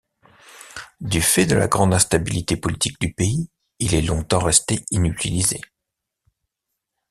Du 1.01 1.21
fait 1.21 1.45
de 1.45 1.53
la 1.53 1.67
grande 1.67 1.93
instabilité 1.93 2.57
politique 2.57 2.99
du 2.99 3.13
pays, 3.13 3.51
il 3.77 3.93
est 3.93 4.01
longtemps 4.01 4.39
resté 4.43 4.83
inutilisé. 4.89 5.61